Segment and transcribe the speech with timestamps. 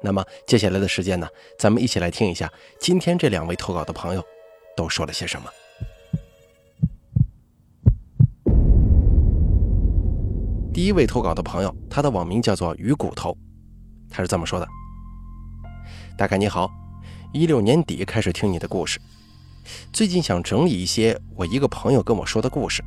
[0.00, 4.24] 那么接下来的时间呢，咱们一起来听一下今天这两位投稿的朋友
[4.76, 5.50] 都说了些什么。
[10.72, 13.36] 第一位投稿的朋友，他的网名叫做鱼骨头，
[14.08, 14.68] 他是这么说的
[16.16, 16.70] ：“大概你好，
[17.32, 19.00] 一六年底开始听你的故事，
[19.92, 22.84] 最近想整理一些我一个朋友跟我说的故事，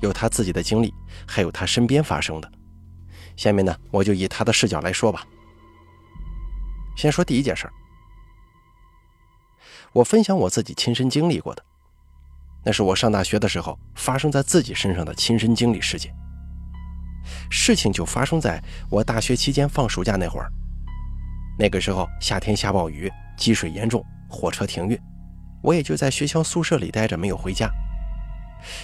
[0.00, 0.94] 有他自己的经历，
[1.26, 2.48] 还有他身边发生的。
[3.34, 5.26] 下面呢，我就以他的视角来说吧。”
[6.96, 7.72] 先说第一件事儿，
[9.92, 11.62] 我分享我自己亲身经历过的，
[12.64, 16.12] 那是我上大学的时候发生在自己身上的亲身经历事件。
[17.50, 20.50] 事情就发生在我大学期间放暑假那会儿，
[21.58, 24.98] 那个时候夏天下暴雨，积水严重，火车停运，
[25.62, 27.70] 我也就在学校宿舍里待着，没有回家。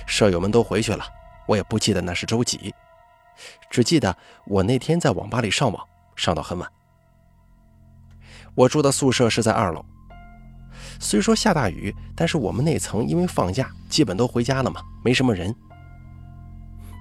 [0.06, 1.04] 舍友们都回去了，
[1.46, 2.74] 我也不记得那是周几，
[3.70, 6.70] 只记得我那天在网吧里上网，上到很晚。
[8.54, 9.82] 我住的宿舍是在二楼，
[11.00, 15.54] 虽说下大雨，但是我们那层因为放假，基本都回家了嘛，没什么人。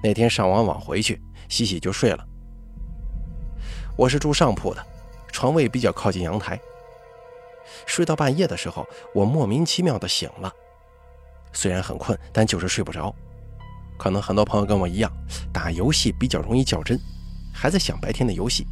[0.02, 2.26] 那天上完网回去，洗洗就睡了。
[3.96, 4.82] 我是住上铺的，
[5.30, 6.58] 床位比较靠近阳台。
[7.84, 10.50] 睡到半夜的时候，我莫名其妙的醒了，
[11.52, 13.14] 虽然很困，但就是睡不着。
[13.98, 15.12] 可能很多朋友跟我一样，
[15.52, 16.98] 打游戏比较容易较真，
[17.52, 18.66] 还在想白天的游戏，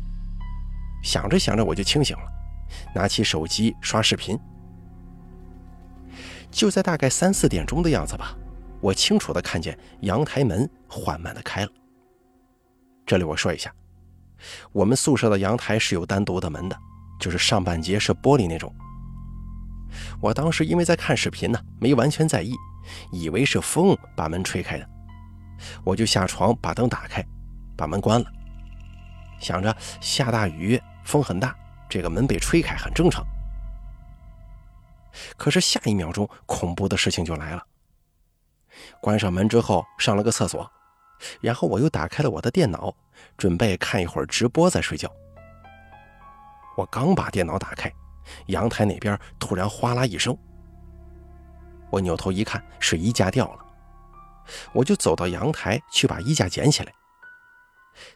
[1.02, 2.39] 想着想着我就清醒了。
[2.94, 4.38] 拿起手机刷视频，
[6.50, 8.36] 就在大概三四点钟的样子吧，
[8.80, 11.70] 我清楚的看见阳台门缓慢的开了。
[13.06, 13.72] 这里我说一下，
[14.72, 16.76] 我们宿舍的阳台是有单独的门的，
[17.18, 18.72] 就是上半截是玻璃那种。
[20.20, 22.54] 我当时因为在看视频呢，没完全在意，
[23.10, 24.88] 以为是风把门吹开的，
[25.82, 27.24] 我就下床把灯打开，
[27.76, 28.26] 把门关了，
[29.40, 31.54] 想着下大雨，风很大。
[31.90, 33.26] 这个门被吹开很正常，
[35.36, 37.66] 可是下一秒钟，恐怖的事情就来了。
[39.02, 40.70] 关上门之后，上了个厕所，
[41.40, 42.94] 然后我又打开了我的电脑，
[43.36, 45.10] 准备看一会儿直播再睡觉。
[46.76, 47.92] 我刚把电脑打开，
[48.46, 50.34] 阳台那边突然哗啦一声，
[51.90, 53.66] 我扭头一看，是衣架掉了，
[54.72, 56.92] 我就走到阳台去把衣架捡起来。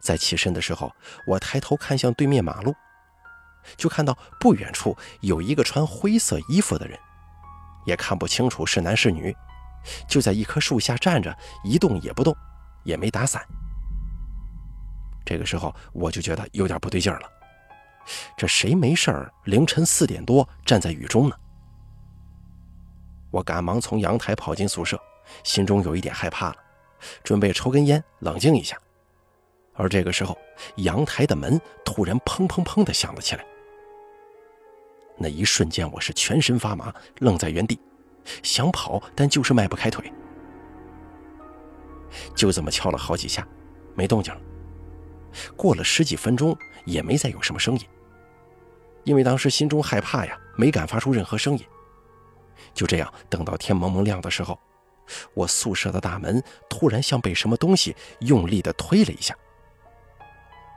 [0.00, 0.90] 在起身的时候，
[1.26, 2.72] 我抬头看向对面马路。
[3.76, 6.98] 就看到不远处有一个穿灰色衣服的人，
[7.84, 9.34] 也看不清楚是男是女，
[10.08, 12.34] 就在一棵树下站着，一动也不动，
[12.84, 13.42] 也没打伞。
[15.24, 17.22] 这个时候我就觉得有点不对劲了，
[18.36, 21.36] 这谁没事儿凌晨四点多站在雨中呢？
[23.30, 25.00] 我赶忙从阳台跑进宿舍，
[25.42, 26.56] 心中有一点害怕了，
[27.22, 28.78] 准备抽根烟冷静一下。
[29.76, 30.38] 而这个时候，
[30.76, 33.44] 阳台的门突然砰砰砰的响了起来。
[35.16, 37.78] 那一瞬间，我是全身发麻，愣在原地，
[38.42, 40.12] 想跑，但就是迈不开腿。
[42.34, 43.46] 就这么敲了好几下，
[43.94, 44.34] 没动静。
[45.56, 47.86] 过了十几分钟，也没再有什么声音。
[49.04, 51.64] 因为当时心中害怕呀，没敢发出任何声音。
[52.72, 54.58] 就这样，等到天蒙蒙亮的时候，
[55.34, 59.36] 我宿舍的大门突然像被什么东西用力的推了一下。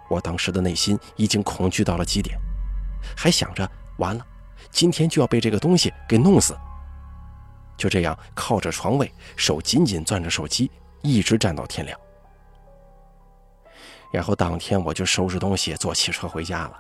[0.10, 2.38] 我当时的内心已经恐惧到了极点，
[3.16, 3.70] 还想着。
[3.98, 4.26] 完了，
[4.72, 6.58] 今天就要被这个东西给弄死。
[7.78, 10.72] 就这样靠着床位，手紧紧攥着手机，
[11.04, 12.00] 一直站到天亮。
[14.12, 16.74] 然后当天我就收拾东西坐汽车回家了。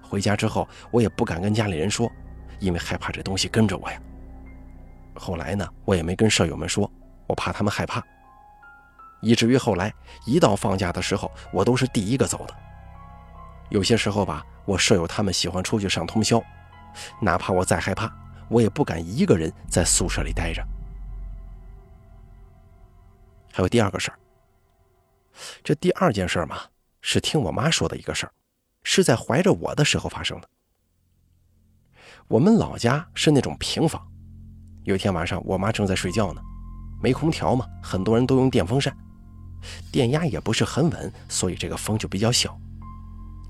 [0.00, 2.10] 回家之后，我也不敢跟家里人说，
[2.58, 4.00] 因为害怕这东西跟着我呀。
[5.14, 6.90] 后来呢，我也没跟舍友们说，
[7.26, 8.02] 我怕他们害怕。
[9.20, 9.92] 以至于后来
[10.24, 12.54] 一到放假的时候，我都是第一个走的。
[13.68, 14.42] 有些时候吧。
[14.66, 16.42] 我舍友他们喜欢出去上通宵，
[17.20, 18.12] 哪怕我再害怕，
[18.48, 20.62] 我也不敢一个人在宿舍里待着。
[23.52, 24.18] 还有第二个事儿，
[25.64, 26.58] 这第二件事嘛，
[27.00, 28.32] 是听我妈说的一个事儿，
[28.82, 30.48] 是在怀着我的时候发生的。
[32.28, 34.06] 我们老家是那种平房，
[34.82, 36.42] 有一天晚上，我妈正在睡觉呢，
[37.00, 38.94] 没空调嘛，很多人都用电风扇，
[39.92, 42.58] 电压也不是很稳，所以这个风就比较小。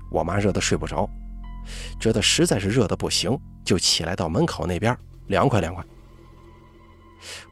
[0.09, 1.09] 我妈热得睡不着，
[1.99, 5.83] 觉得实在是热得不行，就起来到门口那边凉快凉快。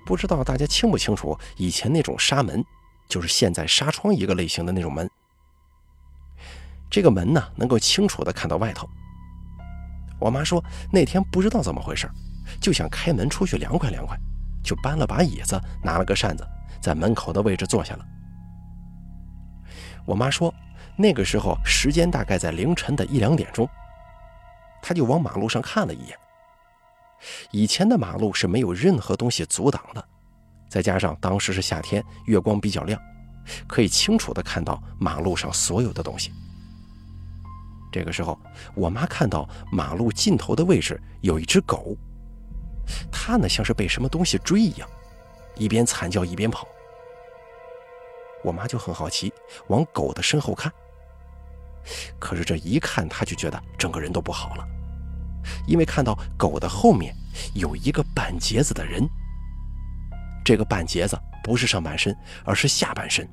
[0.06, 2.64] 不知道大家清不清楚，以前那种纱门，
[3.10, 5.10] 就是现在纱窗一个类型的那种门。
[6.90, 8.88] 这个门呢，能够清楚地看到外头。
[10.20, 10.64] 我妈说
[10.94, 12.10] 那天不知道怎么回事，
[12.62, 14.18] 就想开门出去凉快凉快，
[14.64, 16.48] 就搬了把椅子，拿了个扇子，
[16.80, 18.06] 在门口的位置坐下了。
[20.06, 20.54] 我妈说
[20.98, 23.68] 那个时候时间大概在凌晨的一两点钟，
[24.82, 26.18] 他就往马路上看了一眼。
[27.52, 30.06] 以前的马路是没有任何东西阻挡的，
[30.70, 33.02] 再加上当时是夏天，月光比较亮，
[33.68, 36.32] 可以清楚的看到马路上所有的东西。
[37.92, 38.40] 这个时候，
[38.76, 41.96] 我妈看到马路尽头的位置有一只狗，
[43.12, 44.88] 它呢像是被什么东西追一样，
[45.56, 46.68] 一边惨叫一边跑。
[48.44, 49.34] 我妈就很好奇，
[49.68, 50.72] 往狗的身后看，
[52.20, 54.68] 可是这一看，他就觉得整个人都不好了。
[55.68, 57.16] 因为看到狗的后面
[57.54, 59.08] 有一个半截子的人，
[60.44, 63.28] 这个半截子不是上半身，而是下半身，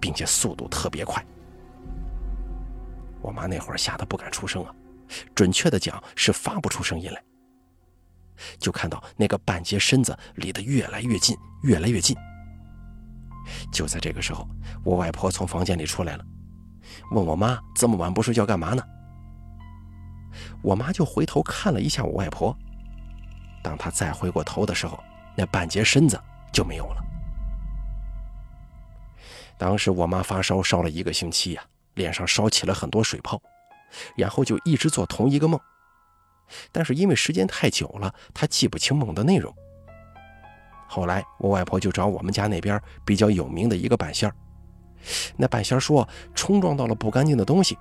[0.00, 1.24] 并且速度特别快。
[3.20, 4.74] 我妈那会儿吓得不敢出声啊，
[5.34, 7.22] 准确的讲是发不出声音来。
[8.58, 12.16] 就看到那个半截身子离得越来越近，越来越近。
[13.72, 14.48] 就在这个时候，
[14.84, 16.24] 我外婆从房间里出来了，
[17.10, 18.82] 问我妈这么晚不睡觉干嘛呢？
[20.62, 22.56] 我妈就回头看了一下我外婆，
[23.62, 25.02] 当她再回过头的时候，
[25.36, 26.20] 那半截身子
[26.52, 27.04] 就没有了。
[29.58, 31.62] 当时我妈发烧烧了一个星期呀，
[31.94, 33.40] 脸上烧起了很多水泡，
[34.16, 35.60] 然后就一直做同一个梦，
[36.72, 39.54] 但是因为时间太久了，她记不清梦的内容。
[40.86, 44.34] 后来我外婆就找我们家那边比较有名的一个板仙儿，
[45.36, 47.78] 那半仙说冲撞到了不干净的东西。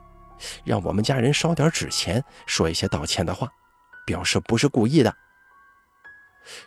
[0.64, 3.52] 让我们家人烧点纸钱，说一些道歉的话，
[4.06, 5.14] 表示不是故意的。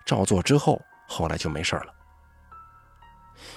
[0.04, 0.78] 照做之后，
[1.08, 1.86] 后来就没事了。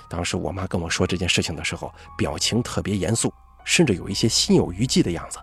[0.09, 3.33] 当时我妈跟我说这件事情的时候，表情特别严肃，
[3.65, 5.37] 甚至有一些心有余悸的样子，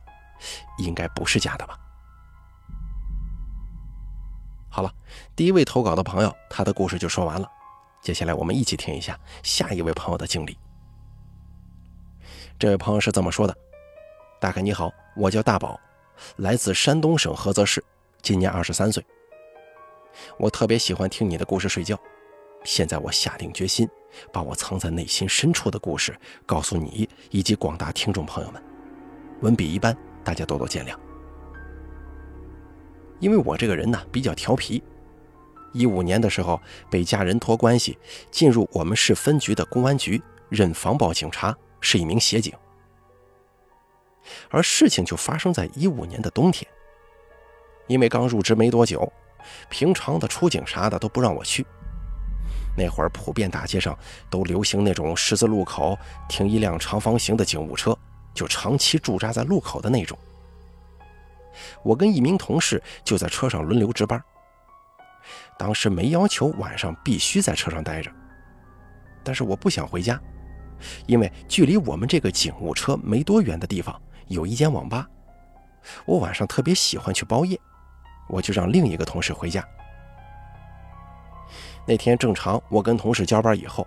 [0.78, 1.78] 应该不是假的吧？
[4.70, 4.90] 好了，
[5.36, 7.46] 第一位投稿的朋友，他的故事就说完了。
[8.00, 10.56] 接下来我们一起听一下下一位朋友的经历。
[12.62, 13.52] 这位朋友是这么说的。
[14.38, 15.80] 大哥你好，我叫大宝，
[16.36, 17.82] 来自山东省菏泽市，
[18.20, 19.04] 今年二十三岁。
[20.38, 21.98] 我特别喜欢听你的故事睡觉。
[22.62, 23.88] 现在我下定决心，
[24.32, 26.16] 把我藏在内心深处的故事
[26.46, 28.62] 告诉你以及广大听众朋友们。
[29.40, 29.92] 文笔一般，
[30.22, 30.94] 大家多多见谅。
[33.18, 34.80] 因为我这个人呢比较调皮，
[35.72, 37.98] 一五年的时候被家人托关系
[38.30, 42.54] 进入我们市分局的公安局任防暴警察，是一名协警。
[44.50, 46.66] 而事情就发生在一五年的冬天，
[47.88, 49.12] 因为刚入职没多久，
[49.68, 51.66] 平常的出警啥的都不让我去。
[52.74, 53.98] 那会儿普遍大街上
[54.30, 55.98] 都流行那种十字路口
[56.28, 57.96] 停一辆长方形的警务车，
[58.32, 60.16] 就长期驻扎在路口的那种。
[61.82, 64.22] 我跟一名同事就在车上轮流值班。
[65.58, 68.10] 当时没要求晚上必须在车上待着，
[69.22, 70.20] 但是我不想回家，
[71.06, 74.00] 因为距离我们这个警务车没多远的地方。
[74.28, 75.06] 有一间网吧，
[76.06, 77.58] 我晚上特别喜欢去包夜，
[78.28, 79.62] 我就让另一个同事回家。
[81.86, 83.86] 那天正常，我跟同事交班以后，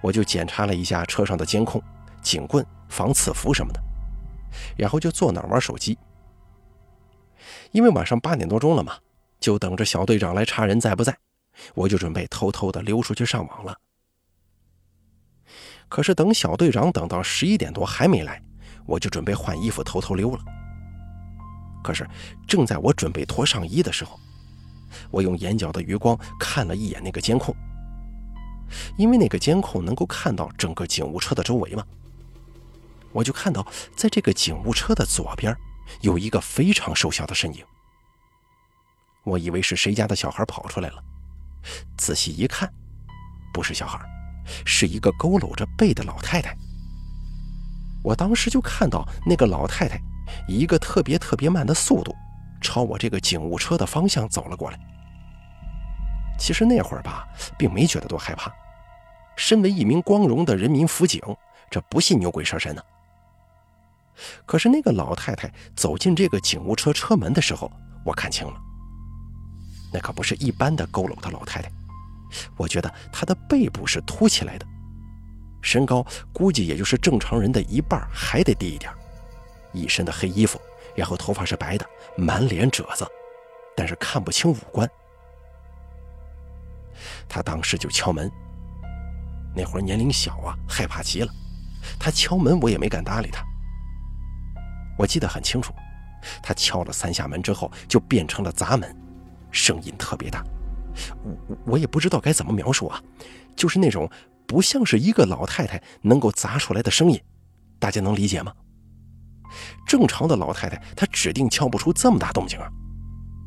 [0.00, 1.80] 我就检查了一下车上的监控、
[2.22, 3.80] 警棍、防刺服什么的，
[4.76, 5.96] 然后就坐那儿玩手机。
[7.70, 8.94] 因为晚上八点多钟了嘛，
[9.38, 11.16] 就等着小队长来查人在不在，
[11.74, 13.76] 我就准备偷偷的溜出去上网了。
[15.88, 18.42] 可是等小队长等到十一点多还没来。
[18.86, 20.42] 我就准备换衣服偷偷溜了。
[21.84, 22.08] 可是，
[22.46, 24.18] 正在我准备脱上衣的时候，
[25.10, 27.54] 我用眼角的余光看了一眼那个监控，
[28.96, 31.84] 因为那个监控能够看到整个警务车的周围嘛。
[33.12, 35.54] 我就看到，在这个警务车的左边
[36.00, 37.62] 有一个非常瘦小的身影。
[39.24, 41.04] 我以为是谁家的小孩跑出来了，
[41.98, 42.72] 仔细一看，
[43.52, 44.00] 不是小孩，
[44.64, 46.56] 是一个佝偻着背的老太太。
[48.02, 50.00] 我当时就看到那个老太太，
[50.46, 52.14] 以一个特别特别慢的速度，
[52.60, 54.78] 朝我这个警务车的方向走了过来。
[56.38, 57.26] 其实那会儿吧，
[57.58, 58.52] 并没觉得多害怕。
[59.36, 61.20] 身为一名光荣的人民辅警，
[61.70, 62.82] 这不信牛鬼蛇神呢。
[64.46, 67.70] 可是那个老太太走进这个警务车车门的时候，
[68.04, 68.54] 我看清了，
[69.92, 71.70] 那可不是一般的佝偻的老太太。
[72.56, 74.66] 我觉得他的背部是凸起来的。
[75.60, 78.92] 身高估计也就是正常人的一半，还得低一点，
[79.72, 80.60] 一身的黑衣服，
[80.94, 81.84] 然后头发是白的，
[82.16, 83.06] 满脸褶子，
[83.76, 84.88] 但是看不清五官。
[87.28, 88.30] 他当时就敲门，
[89.54, 91.32] 那会儿年龄小啊，害怕极了。
[91.98, 93.44] 他敲门，我也没敢搭理他。
[94.96, 95.72] 我记得很清楚，
[96.42, 98.96] 他敲了三下门之后，就变成了砸门，
[99.50, 100.44] 声音特别大。
[101.22, 103.02] 我我也不知道该怎么描述啊，
[103.56, 104.10] 就是那种
[104.46, 107.20] 不像是一个老太太能够砸出来的声音，
[107.78, 108.52] 大家能理解吗？
[109.86, 112.68] 正常的老太太，她指定敲不出这么大动静啊。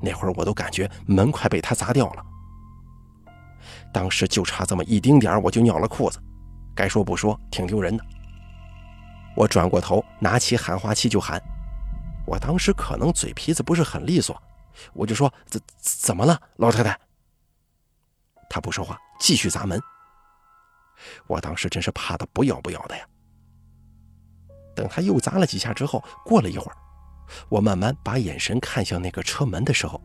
[0.01, 2.24] 那会儿我都感觉门快被她砸掉了。
[3.93, 6.20] 当时就差这么一丁点儿我就尿了裤子。
[6.74, 8.03] 该说不说，挺丢人的。
[9.36, 11.41] 我转过头，拿起喊话器就喊。
[12.25, 14.41] 我当时可能嘴皮子不是很利索，
[14.93, 16.98] 我就说：“怎怎么了，老太太？”
[18.51, 19.81] 他不说话，继续砸门。
[21.25, 23.05] 我当时真是怕的不要不要的呀。
[24.75, 26.75] 等他又砸了几下之后，过了一会儿，
[27.48, 30.01] 我慢慢把眼神看向那个车门的时候，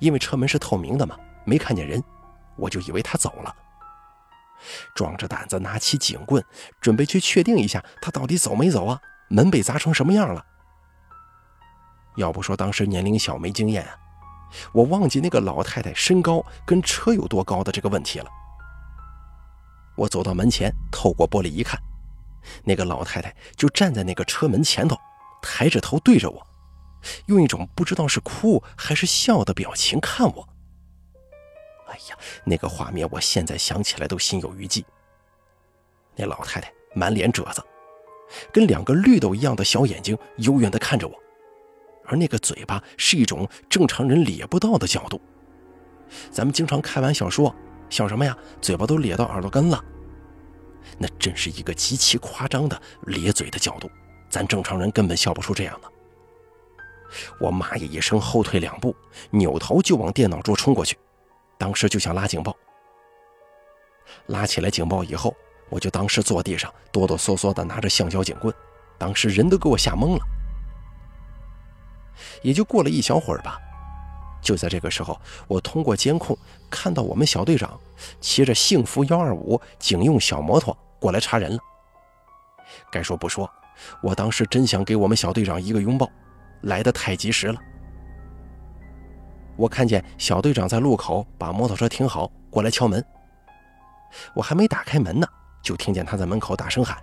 [0.00, 2.02] 因为车门是透明的嘛，没看见人，
[2.56, 3.54] 我就以为他走了。
[4.94, 6.44] 壮着胆子拿起警棍，
[6.80, 9.00] 准备去确定一下他到底走没走啊？
[9.28, 10.44] 门被砸成什么样了？
[12.16, 13.96] 要不说当时年龄小没经验啊，
[14.72, 18.26] 我忘记那个老太太身高跟车有多高的这个问题了。
[19.96, 21.78] 我走到门前，透过玻璃一看，
[22.64, 24.96] 那个老太太就站在那个车门前头，
[25.42, 26.46] 抬着头对着我，
[27.26, 30.48] 用一种不知道是哭还是笑的表情看我。
[31.88, 34.84] 哎呀，那个画面，我现在想起来都心有余悸。
[36.16, 37.62] 那老太太满脸褶子，
[38.52, 41.14] 跟两个绿豆一样的小眼睛，幽怨地看着我，
[42.10, 45.20] 而那个嘴巴是一种正常人咧不到的角度。
[46.32, 47.54] 咱们经常开玩笑说，
[47.88, 48.36] 笑什么呀？
[48.60, 49.82] 嘴巴都咧到耳朵根了。
[50.98, 53.88] 那真是一个极其夸张的咧嘴的角度，
[54.28, 55.88] 咱正常人根本笑不出这样的。
[57.40, 58.94] 我妈也一声后退两步，
[59.30, 60.98] 扭头就往电脑桌冲过去。
[61.56, 62.56] 当时就想拉警报，
[64.26, 65.32] 拉起来警报以后，
[65.68, 68.52] 我就当时坐地上哆哆嗦嗦的拿着橡胶警棍，
[68.98, 70.39] 当时人都给我吓懵了。
[72.42, 73.58] 也就过了一小会儿吧，
[74.40, 76.36] 就在这个时候，我通过监控
[76.70, 77.78] 看到我们小队长
[78.20, 81.58] 骑着幸福幺二五警用小摩托过来查人了。
[82.90, 83.50] 该说不说，
[84.02, 86.08] 我当时真想给我们小队长一个拥抱，
[86.62, 87.60] 来的太及时了。
[89.56, 93.04] 我看见小队长在路口把摩托车停好，过来敲门。
[94.34, 95.26] 我还没打开门呢，
[95.62, 96.96] 就听见他在门口大声喊：“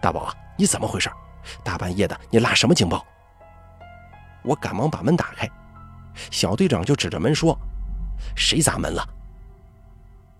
[0.00, 1.10] 大宝啊，你怎么回事？
[1.62, 3.04] 大半夜的，你拉什么警报？”
[4.46, 5.50] 我赶忙把门打开，
[6.30, 7.58] 小队长就指着门说
[8.36, 9.06] ：“谁砸门了？”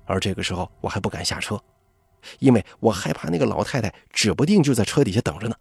[0.07, 1.61] 而这个时候我还不敢下车，
[2.39, 5.57] 因为我害怕那个老太太指不定就在车底下等着呢。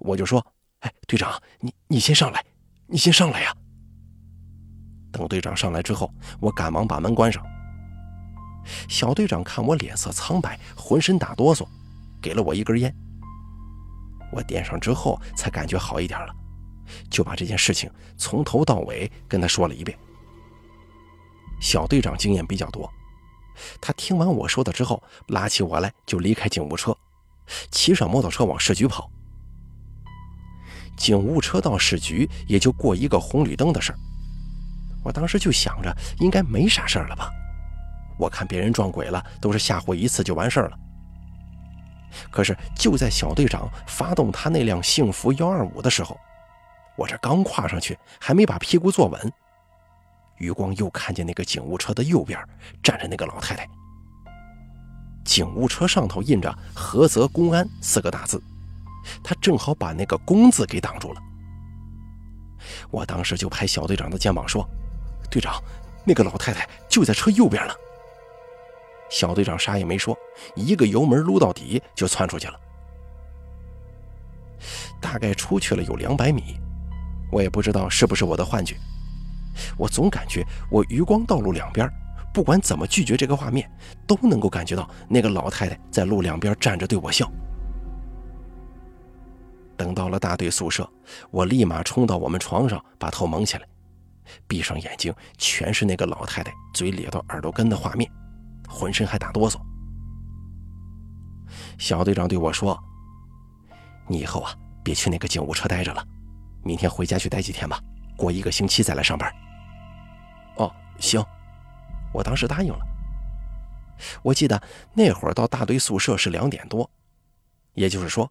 [0.00, 0.44] 我就说
[0.80, 2.44] ：“哎，队长，你你先上来，
[2.88, 3.54] 你先上来呀。”
[5.12, 7.40] 等队长上来之后，我赶忙把门关上。
[8.88, 11.64] 小队长看我脸色苍白，浑身打哆嗦，
[12.20, 12.92] 给了我一根烟。
[14.32, 16.34] 我点上之后，才感觉好一点了，
[17.10, 19.98] 就把这件事情从头到尾跟他说了一遍。
[21.60, 22.90] 小队长经验比较多，
[23.80, 26.96] 他听完我说的之后，拉起我来就离开警务车，
[27.70, 29.10] 骑上摩托车往市局跑。
[30.96, 33.98] 警务车到市局也就过一个红绿灯的事儿。
[35.02, 37.30] 我当时就想着，应该没啥事儿了吧？
[38.18, 40.78] 我看别人撞鬼了，都是吓唬一次就完事儿了。
[42.30, 46.16] 可是就在小队长发动他那辆幸福幺二五的时候，
[46.96, 49.32] 我这刚跨上去，还没把屁股坐稳，
[50.38, 52.38] 余光又看见那个警务车的右边
[52.82, 53.68] 站着那个老太太。
[55.24, 58.42] 警务车上头印着“菏泽公安”四个大字，
[59.22, 61.20] 他正好把那个“公”字给挡住了。
[62.90, 64.68] 我当时就拍小队长的肩膀说。
[65.30, 65.60] 队长，
[66.04, 67.74] 那个老太太就在车右边呢。
[69.10, 70.16] 小队长啥也没说，
[70.54, 72.60] 一个油门撸到底就窜出去了。
[75.00, 76.60] 大概出去了有两百米，
[77.34, 78.76] 我也不知道是不是我的幻觉，
[79.76, 81.90] 我总感觉我余光道路两边，
[82.32, 83.68] 不管怎么拒绝这个画面，
[84.06, 87.28] 都能够感觉到那个老太太在路两边站着对我笑。
[89.76, 90.88] 等到了大队宿舍，
[91.32, 93.66] 我立马冲到我们床上，把头蒙起来。
[94.46, 98.08] 闭上眼睛，全是那个老太太嘴咧到耳朵根的画面，
[98.68, 99.58] 浑身还打哆嗦。
[101.78, 102.78] 小队长对我说
[104.06, 106.06] ：“你以后啊，别去那个警务车待着了，
[106.64, 107.80] 明天回家去待几天吧，
[108.16, 109.32] 过一个星期再来上班。”
[110.56, 111.24] 哦，行，
[112.12, 112.80] 我当时答应了。
[114.22, 114.60] 我记得
[114.92, 116.88] 那会儿到大队宿舍是两点多，
[117.74, 118.30] 也就是说，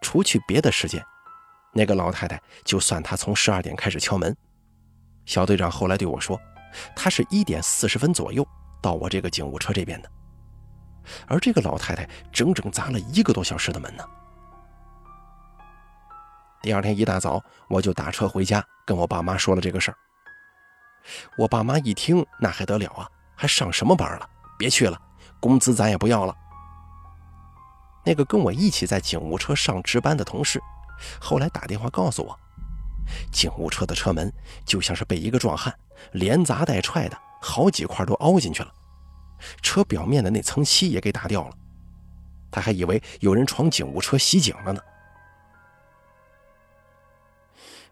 [0.00, 1.04] 除去别的时间，
[1.72, 4.36] 那个老太太就算她从十二点开始敲门，
[5.24, 6.40] 小队长后来对我说，
[6.96, 8.46] 她是一点四十分左右
[8.82, 10.10] 到我这个警务车这边的，
[11.26, 14.04] 而这个老太太整整砸了一个多小时的门呢。
[16.60, 19.96] 第二天一大早，我就打车回家，跟我爸妈说了这个事儿。
[21.38, 24.28] 我爸妈一听，那还得了啊，还上什么班了？
[24.58, 25.00] 别去了，
[25.38, 26.34] 工资咱也不要了。
[28.04, 30.60] 那个跟我一起在警务车上值班的同事，
[31.20, 32.38] 后来打电话告诉我，
[33.30, 34.32] 警务车的车门
[34.64, 35.72] 就像是被一个壮汉
[36.12, 38.72] 连砸带踹的，好几块都凹进去了，
[39.62, 41.54] 车表面的那层漆也给打掉了。
[42.50, 44.80] 他还以为有人闯警务车袭警了呢。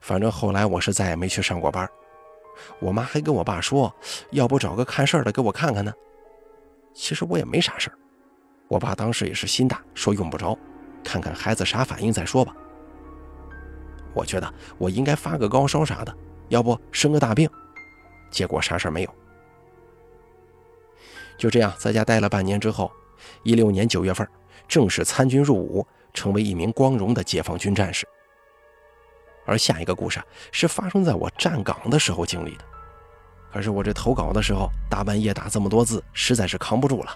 [0.01, 1.89] 反正后来我是再也没去上过班，
[2.79, 3.95] 我妈还跟我爸说，
[4.31, 5.93] 要不找个看事儿的给我看看呢。
[6.95, 7.99] 其实我也没啥事儿，
[8.69, 10.59] 我爸当时也是心大，说用不着，
[11.05, 12.55] 看看孩子啥反应再说吧。
[14.15, 16.17] 我觉得我应该发个高烧啥的，
[16.49, 17.51] 要不生个大病，
[18.31, 19.15] 结果啥事儿没有。
[21.37, 22.91] 就这样在家待了半年之后，
[23.43, 24.27] 一六年九月份
[24.67, 28.09] 正式参军入伍，成为一名光荣的解放军战士。
[29.47, 30.21] 而下一个故事
[30.53, 32.65] 是发生在我站岗的时候经历的，
[33.53, 37.15] 可是我这投稿的时候大半夜打这么多字，实在是扛不住了。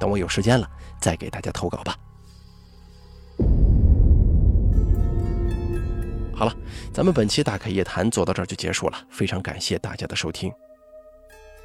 [0.00, 0.68] 等我有时间了
[1.00, 1.96] 再给大家投稿吧。
[6.34, 6.56] 好了，
[6.92, 10.52] 咱们本期大开夜谈做到这儿就结束了，非常感谢大家的收听。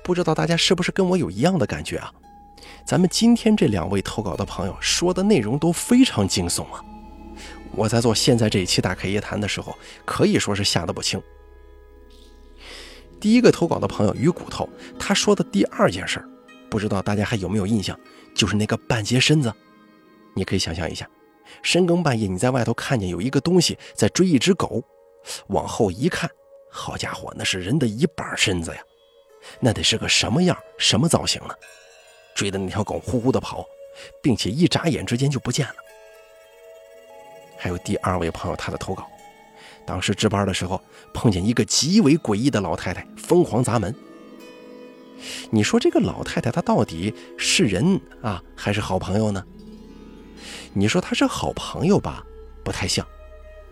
[0.03, 2.13] 不知道大家是不是跟我有一样的感觉啊？
[2.85, 6.83] 咱们今天这两位投稿的朋友说的内容都非常惊悚啊。
[7.77, 11.21] 我在做现在这一期大开夜谈的时候，可以说是吓得不轻。
[13.19, 14.67] 第一个投稿的朋友鱼骨头，
[14.97, 16.19] 他说的第二件事，
[16.71, 17.97] 不知道大家还有没有印象？
[18.35, 19.53] 就是那个半截身子。
[20.35, 21.07] 你可以想象一下，
[21.61, 24.83] 深更半夜你在外头看见有一个东西在追一只狗，
[25.49, 26.27] 往后一看，
[26.71, 28.81] 好家伙，那是人的一半身子呀！
[29.59, 31.53] 那得是个什么样、什么造型呢？
[32.35, 33.63] 追的那条狗呼呼的跑，
[34.21, 35.75] 并且一眨眼之间就不见了。
[37.57, 39.07] 还有第二位朋友，他的投稿，
[39.85, 40.81] 当时值班的时候
[41.13, 43.93] 碰见一个极为诡异的老太太，疯狂砸门。
[45.49, 49.43] 你说这个老太太她到底是人啊，还是好朋友呢？
[50.73, 52.23] 你说她是好朋友吧，
[52.63, 53.05] 不太像。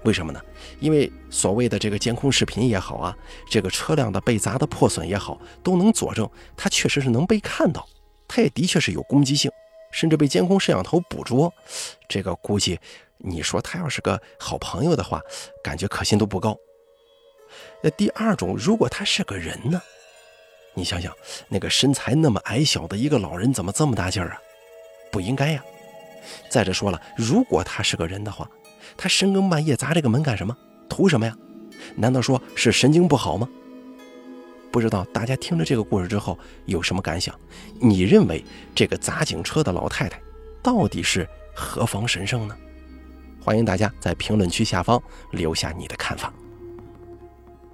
[0.03, 0.41] 为什么呢？
[0.79, 3.15] 因为所谓的这个监控视频也好啊，
[3.49, 7.87] 这个车辆的被砸的破损也好，都能佐证她确实是能被看到，
[8.27, 9.51] 她也的确是有攻击性，
[9.91, 11.53] 甚至被监控摄像头捕捉。
[12.09, 12.79] 这个估计。
[13.17, 15.21] 你说他要是个好朋友的话，
[15.63, 16.57] 感觉可信度不高。
[17.81, 19.81] 那第二种，如果他是个人呢？
[20.73, 21.13] 你想想，
[21.47, 24.41] 那个身材那么矮小的一个老人，怎么这么大劲儿啊？
[25.11, 25.63] 不应该呀。
[26.49, 28.49] 再者说了，如果他是个人的话，
[28.97, 30.55] 他深更半夜砸这个门干什么？
[30.89, 31.35] 图什么呀？
[31.95, 33.47] 难道说是神经不好吗？
[34.71, 37.39] 不知道大家听了这个故事之后有什么感想？
[37.79, 40.21] 你认为这个砸警车的老太太
[40.61, 41.25] 到底是
[41.55, 42.57] 何方神圣呢？
[43.45, 46.33] 欢迎大家在评论区下方留下你的看法。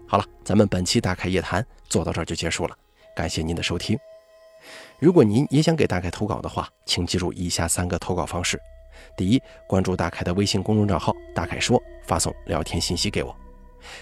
[0.05, 2.77] 好了，咱们本期大开夜谈做到这儿就结束了，
[3.15, 3.97] 感谢您的收听。
[4.99, 8.59] 如果您也想给大开投稿的话，请记住以下三个投稿方式：
[9.15, 13.33] 第一，关注大开的微信公众账号“大凯说”，发送聊天信息给我；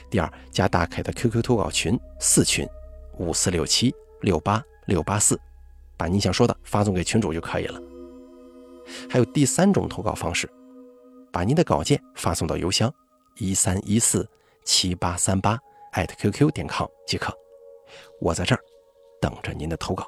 [0.10, 2.68] 第二，加大凯的 QQ 投稿群四群
[3.20, 5.40] 五四六七六八六八四，
[5.96, 7.80] 把你想说的发送给群主就可以了。
[9.08, 10.50] 还有第三种投稿方式。
[11.32, 12.94] 把您的稿件发送到邮箱
[13.38, 14.28] 一三一四
[14.64, 15.58] 七八三八
[15.92, 17.34] 艾特 QQ 点 com 即可，
[18.20, 18.62] 我在这儿
[19.22, 20.06] 等着您的投稿。